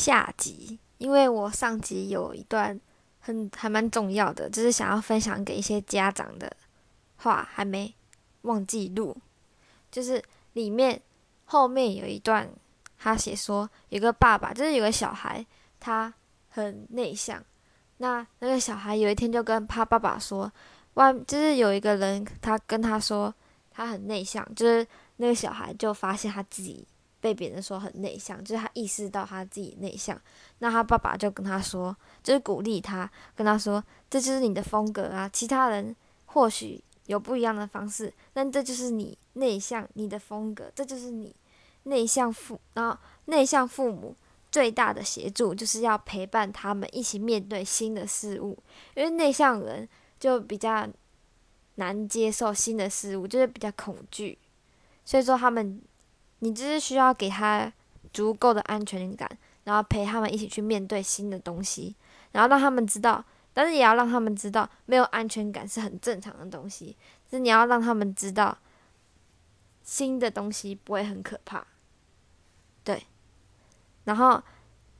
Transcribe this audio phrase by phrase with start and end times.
[0.00, 2.80] 下集，因为我上集有一段
[3.18, 6.50] 很还蛮重要的，就是想要分享给一些家长的
[7.16, 7.94] 话，还没
[8.42, 9.14] 忘记录。
[9.90, 10.22] 就是
[10.54, 10.98] 里面
[11.44, 12.48] 后面有一段，
[12.98, 15.44] 他写说有个爸爸，就是有个小孩，
[15.78, 16.12] 他
[16.48, 17.44] 很内向。
[17.98, 20.50] 那那个小孩有一天就跟他爸爸说，
[20.94, 23.34] 外就是有一个人，他跟他说
[23.70, 24.86] 他很内向，就是
[25.16, 26.86] 那个小孩就发现他自己。
[27.20, 30.18] 被别人说很内向，就是他意识到他自己内向，
[30.60, 35.94] 那他爸爸就跟他说，就是鼓励他，跟他说，这就是你的风格啊，其他人
[36.24, 41.36] 或许有不一样的方式，但这就是你内向，你的风格，这就是你
[41.82, 44.16] 内向父，然后内向父母
[44.50, 48.58] 最大的协助就是要陪伴他们一起面对新的事物，
[48.94, 49.86] 因为内向人
[50.18, 50.88] 就比较
[51.74, 54.38] 难接受新的事物，就是比较恐惧，
[55.04, 55.82] 所以说他们。
[56.40, 57.72] 你只是需要给他
[58.12, 59.30] 足够的安全感，
[59.64, 61.94] 然后陪他们一起去面对新的东西，
[62.32, 63.24] 然后让他们知道，
[63.54, 66.96] 但是也要让他们知道，没有安全感是很正常的东西。
[67.30, 68.58] 就是你要让他们知道，
[69.84, 71.64] 新的东西不会很可怕。
[72.82, 73.06] 对，
[74.04, 74.42] 然后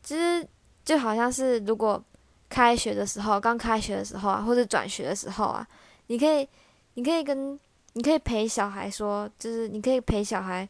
[0.02, 0.46] 其实
[0.84, 2.02] 就好像是如果
[2.48, 5.66] 开学的时候，刚开学的时候啊，或者转学的时候啊，
[6.08, 6.46] 你可以，
[6.94, 7.58] 你可以跟，
[7.94, 10.68] 你可以陪小孩说，就是你可以陪小孩。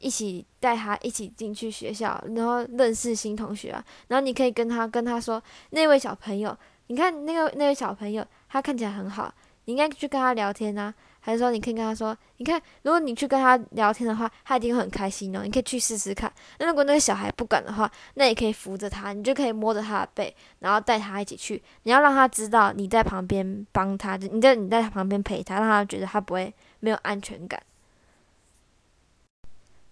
[0.00, 3.84] 一起带他一起进去学校，然后认识新同学啊。
[4.08, 9.32] 然后你可以跟他跟他说，那位小朋友，你看那个那位小朋友，他看起来很好，
[9.64, 10.94] 你应该去跟他聊天啊。
[11.20, 15.42] 还是说你可以跟他说，你看，如果你去跟他聊天的话，他一定会很开心哦。
[15.44, 16.32] 你可以去试试看。
[16.58, 21.62] 那如果那个小孩不敢的话，那也可以扶着他，你就可以摸着他的背，然后带他一起去。
[21.82, 27.60] 你要让他知道你在旁边帮他，你在你在他旁边陪他，让他觉得他不会没有安全感。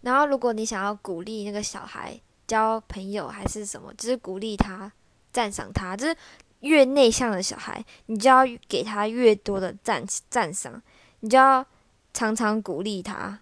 [0.06, 4.92] 然后，如果你想要鼓励那个小孩交朋友还是什么，就是鼓励他、
[5.32, 6.16] 赞赏他，就是
[6.60, 10.80] 越内向的小孩，你就要给他越多的赞赞赏，
[11.18, 11.66] 你就要
[12.14, 13.40] 常常鼓励他，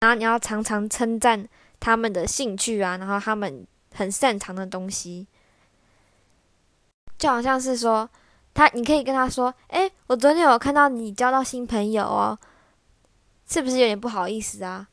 [0.00, 3.64] 然后你要常常称赞他们的兴趣啊，然后他们
[3.94, 5.28] 很擅长的东西，
[7.16, 8.10] 就好像是说
[8.52, 12.36] 他，你可以跟他说：“哎，我昨天有看到你交到新朋友哦，
[13.48, 14.88] 是不是有点不好意思啊？”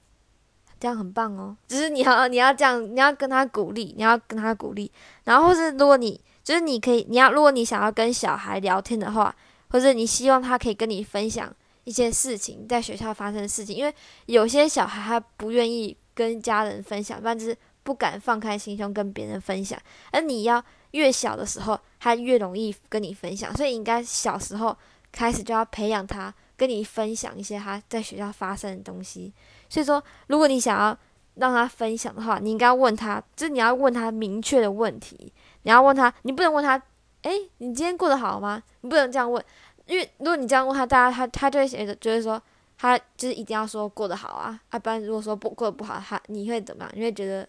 [0.80, 4.92] 这样很棒哦，只是你要你要这样，你要跟他鼓励，你要跟他鼓励，
[5.24, 9.36] 然后或是如果你就是你可以，你要如果你想要跟小孩聊天的话，
[9.70, 13.94] 或者你希望他可以跟你分享一些事情，在学校发生的事情，因为
[14.28, 19.80] 有些小孩他不愿意跟家人分享，但是不敢放开心胸跟别人分享，
[20.12, 24.78] 而你要越小的时候，他越容易跟你分享，所以应该小时候
[25.12, 29.34] 开始就要培养他跟你分享一些他在学校发生的东西。
[29.70, 30.98] 所以说，如果你想要
[31.36, 35.32] 让他分享的话，你应该问他，就是你要问他明确的问题。
[35.64, 36.82] 你要问他，你不能问他，
[37.22, 38.64] 哎，你今天过得好吗？
[38.82, 39.44] 你不能这样问，
[39.86, 42.42] 因为如果你这样问他，大家他他就会觉得，觉得说
[42.78, 44.60] 他就是一定要说过得好啊。
[44.70, 46.92] 啊，不然如果说不过得不好，他你会怎么样？
[46.96, 47.48] 你会觉得，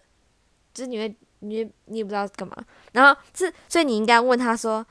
[0.73, 2.55] 就是你会，你你也不知道干嘛。
[2.91, 4.85] 然后是，所以你应该问他说，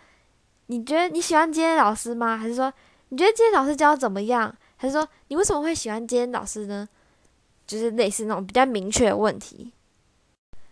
[0.66, 2.36] 你觉得你喜欢今天老师吗？
[2.36, 2.72] 还是说
[3.10, 4.54] 你觉得今天老师教的怎么样？
[4.76, 6.88] 还是说你为什么会喜欢今天老师呢？
[7.68, 9.70] 就是类似那种比较明确的问题，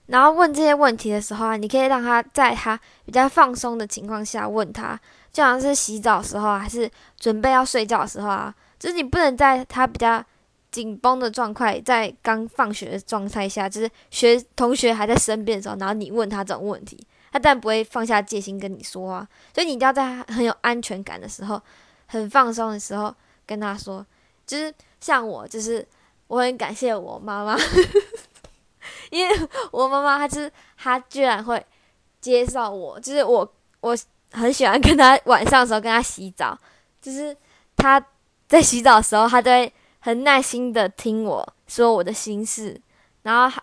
[0.07, 4.99] 然后问这些问题的时候啊，你可以让他在他比较放松的情况下问他，
[5.31, 6.91] 就好像是洗澡时候还是
[7.21, 10.25] 准备要睡觉的时候啊，就是你不能在他比较
[10.71, 16.99] 紧绷的状态，在刚放学的状态下，就是学同学还在身边的时候，然后你问他这种问题，
[17.31, 21.61] 他当然不会放下戒心跟你说啊，所以你一定要在他很有安全感的时候，
[22.07, 23.15] 很放松的时候
[23.45, 24.07] 跟他说，
[24.47, 25.87] 就是像我就是。
[26.29, 27.57] 我很感谢我妈妈，
[29.11, 31.65] 因为我妈妈她就是她居然会
[32.21, 33.97] 介绍我，就是我我
[34.33, 36.59] 很喜欢跟她晚上的时候跟她洗澡，
[37.01, 37.37] 就是
[37.77, 38.05] 她
[38.49, 42.81] 在洗澡的时候，她都会很耐心的听我说我的心事，
[43.23, 43.63] 然后还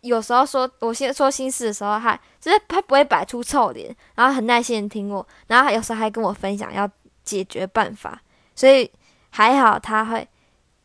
[0.00, 6.88] 有时候说我先说心事的时候，她就是她不会摆出臭脸，然后很耐心的听我，然后有时候还跟我分享要
[7.22, 8.22] 解决办法，
[8.54, 8.90] 所以
[9.28, 10.26] 还好她会，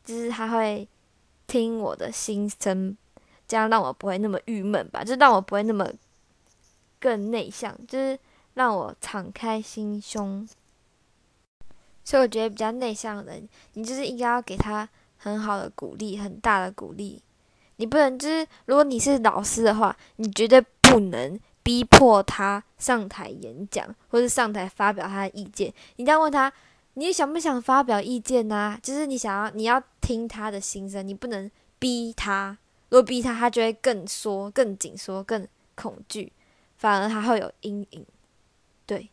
[0.03, 0.85] 就是她会。
[1.47, 2.97] 听我的心声，
[3.47, 5.87] 这样让我不会那么郁闷吧，就让我不会那么
[6.99, 8.17] 更内向，就是
[8.53, 10.47] 让我敞开心胸。
[12.03, 14.87] 所以我觉得比较内向的人，你就是应该要给他
[15.17, 17.21] 很好的鼓励，很大的鼓励。
[17.75, 25.73] 你不能就是，如果你是老师的话，你绝对不能逼迫他上台演讲，或者上台发表他的意见。
[25.97, 26.51] 你要问他。
[26.95, 28.77] 你想不想发表意见呢？
[28.81, 31.49] 就是你想要，你要听他的心声，你不能
[31.79, 32.57] 逼他。
[32.89, 36.31] 如果逼他，他就会更缩、更紧缩、更恐惧，
[36.77, 38.05] 反而他会有阴影。
[38.85, 39.09] 对。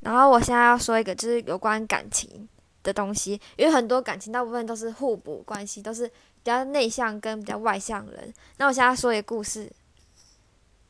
[0.00, 2.48] 然后我现在要说一个，就是有关感情
[2.82, 8.34] 的东西，因为很多感情大部分都是互补关系，都是比较内向跟比较外向人。
[8.56, 9.70] 那我现在要说一个故事，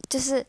[0.08, 0.44] 就是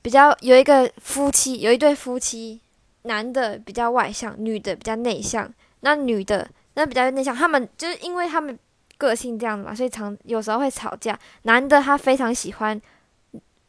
[0.00, 2.60] 比较有一个夫妻，有一对夫妻，
[3.02, 5.52] 男的比较外向，女的比较内向。
[5.80, 8.58] 那女的那比较内向，他们就是因为他们
[8.96, 11.18] 个性这样子嘛，所以常有时候会吵架。
[11.42, 12.80] 男的他非常喜欢。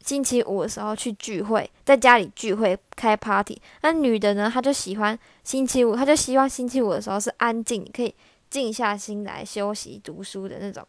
[0.02, 3.60] 星期五的时候去聚会，在家里聚会开 party。
[3.82, 8.12] 那女的呢，她就喜欢星期五，她就希望星期五的时候是安静，可以
[8.48, 10.82] 静下心来休息读书的那种。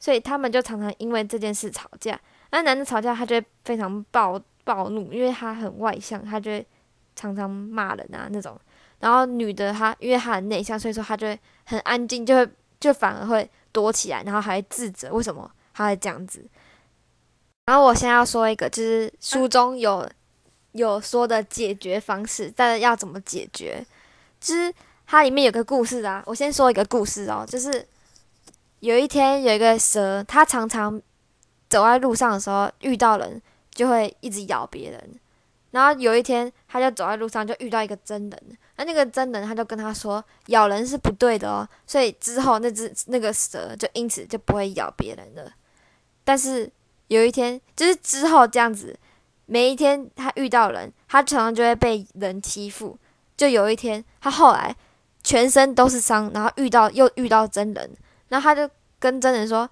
[0.00, 2.20] 所以他们就常常因为这件事吵架。
[2.50, 6.66] 那男的吵架，他就会非常暴暴怒，因为他很外向，他就会
[7.18, 8.56] 常常骂人啊那种。
[9.00, 12.48] 然后女的她，因为她很内向，所以说她就会很安静，就会
[12.78, 16.44] 就反而会躲起来，然后还自责为什么她会这样子。
[17.66, 20.08] 然后我先要说一个，就是书中有
[20.72, 23.84] 有说的解决方式，但是要怎么解决？
[24.40, 24.72] 就是
[25.06, 26.22] 它里面有个故事啊。
[26.26, 27.86] 我先说一个故事哦，就是
[28.80, 31.00] 有一天有一个蛇，它常常
[31.68, 35.20] 走在路上的时候遇到人，就会一直咬别人。
[35.70, 38.58] 然后有一天，他就走在路上，就遇到一个真人。
[38.76, 41.68] 那那个真人他就跟他说，咬人是不对的哦。
[41.86, 45.52] 所以之后那只那个蛇就因此就不会咬别人了。
[46.24, 46.70] 但是。
[47.08, 48.94] 有一天，就是之后这样子，
[49.46, 52.98] 每一天他遇到人，他常常就会被人欺负。
[53.34, 54.76] 就有一天，他后来
[55.24, 57.96] 全身都是伤，然后遇到又遇到真人，
[58.28, 59.66] 然后他就跟真人说：“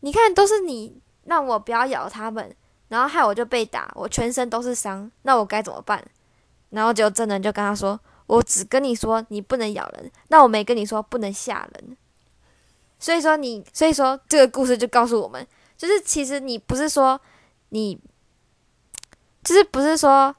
[0.00, 2.52] 你看，都是你让我不要咬他们，
[2.92, 6.04] 然后害我就被打，我全身都是伤，那我该怎么办？”
[6.68, 7.98] 然后就真人就跟他说
[8.28, 11.96] ：“我只跟你说你不能咬人，那我没跟你说不能吓人。”
[13.00, 15.46] 所以说你，所以说这个故事就告诉我们。
[15.74, 17.18] 就是其实你不是说
[17.70, 17.98] 你，
[19.42, 20.36] 就是不是说，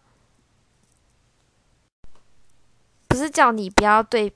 [3.07, 4.31] 不是叫你不要对，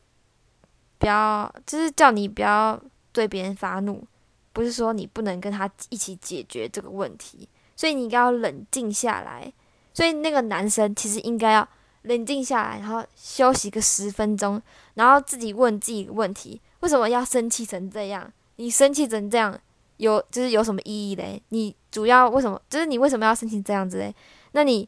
[0.98, 2.82] 不要，就是叫你不要
[3.14, 4.06] 对别人发怒，
[4.52, 7.48] 不是说你不能跟他一起解决这个问题，
[7.78, 9.54] 所以你应该要冷静下来。
[9.94, 11.68] 所以那个男生其实应该要
[12.02, 14.62] 冷静下来，然后休息个十分钟，
[14.96, 18.30] 然后自己问自己一个问题：为什么要生气成这样？
[18.58, 19.58] 你生气成这样？
[19.98, 21.42] 有就是有什么意义嘞？
[21.50, 22.62] 你主要为什么？
[22.70, 24.14] 就是你为什么要生气这样子嘞？
[24.52, 24.88] 那你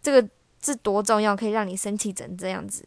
[0.00, 0.28] 这个
[0.62, 2.84] 是多重要，可以让你生气成这样子？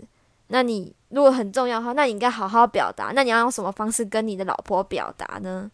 [0.48, 3.12] 那你如果很重要的话，那你应该好好表达。
[3.14, 5.70] 那你要用什么方式跟你的老婆表达呢？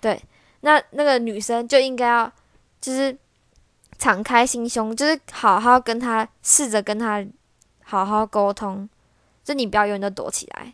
[0.00, 0.20] 对，
[0.60, 2.32] 那那个女生就应该要
[2.86, 3.18] 就是
[3.98, 7.26] 敞开心胸，就是好好跟他试着跟他
[7.82, 8.88] 好好沟通。
[9.42, 10.72] 就你不要永远都躲起来，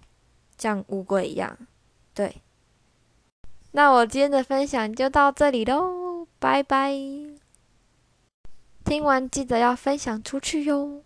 [0.58, 1.56] 像乌龟一样。
[2.12, 2.42] 对。
[3.70, 6.92] 那我今天的分享就到这里喽，拜拜！
[8.84, 11.02] 听完记得要分享出去哟。